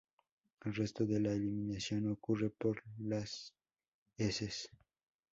[0.65, 3.53] El resto de la eliminación ocurre por las
[4.17, 4.71] heces.